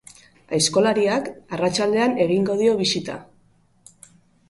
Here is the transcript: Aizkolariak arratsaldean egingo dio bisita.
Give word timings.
Aizkolariak 0.59 1.29
arratsaldean 1.59 2.19
egingo 2.27 2.59
dio 2.65 2.75
bisita. 2.83 3.23